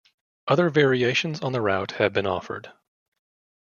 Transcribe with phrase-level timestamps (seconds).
[0.47, 2.71] Other variations on the route have been offered.